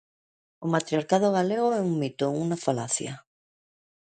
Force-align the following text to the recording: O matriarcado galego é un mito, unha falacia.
O 0.65 0.67
matriarcado 0.73 1.27
galego 1.37 1.67
é 1.79 1.81
un 1.89 1.93
mito, 2.01 2.25
unha 2.43 2.61
falacia. 2.65 3.13